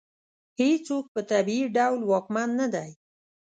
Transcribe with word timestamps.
هېڅوک 0.59 1.05
په 1.13 1.21
طبیعي 1.31 1.65
ډول 1.77 1.99
واکمن 2.05 2.49
نه 2.59 2.67
دی. 2.73 2.89